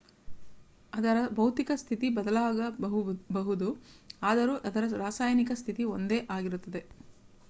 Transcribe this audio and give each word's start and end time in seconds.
ಅದರ 0.93 1.17
ಭೌತಿಕ 1.33 1.71
ಸ್ಥಿತಿ 1.75 2.07
ಬದಲಾಗಬಹುದು 2.15 3.69
ಆದರೂ 4.23 4.55
ಅದರ 4.69 4.83
ರಾಸಾಯನಿಕ 4.97 5.51
ಸ್ಥಿತಿ 5.61 5.85
ಒಂದೇ 5.93 6.19
ಆಗಿರುತ್ತದೆ 6.31 6.83